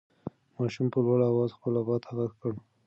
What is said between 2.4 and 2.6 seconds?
کړ.